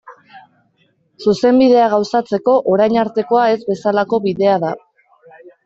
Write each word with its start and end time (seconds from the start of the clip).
Zuzenbidea 1.25 1.83
gauzatzeko 1.91 2.57
orain 2.73 2.99
artekoa 3.03 3.47
ez 3.53 3.61
bezalako 3.71 4.23
bidea 4.27 4.59
da. 4.69 4.77